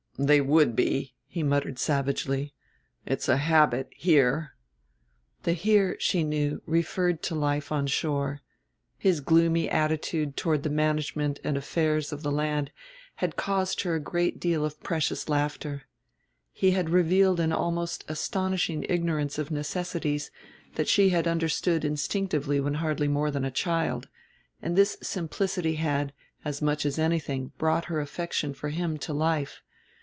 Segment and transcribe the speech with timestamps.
[0.19, 2.53] "They would be," he muttered savagely.
[3.07, 3.87] "It's a habit...
[3.95, 4.53] here."
[5.43, 8.41] The "here," she knew, referred to life on shore;
[8.99, 12.69] his gloomy attitude toward the management and affairs of the land
[13.15, 15.85] had caused her a great deal of precious laughter.
[16.51, 20.29] He had revealed a most astonishing ignorance of necessities
[20.75, 24.07] that she had understood instinctively when hardly more than a child;
[24.61, 26.13] and this simplicity had,
[26.45, 29.63] as much as anything, brought her affection for him to life.